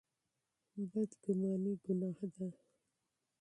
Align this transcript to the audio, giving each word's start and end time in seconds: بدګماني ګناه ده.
بدګماني 0.91 1.73
ګناه 1.83 2.11
ده. 2.33 2.47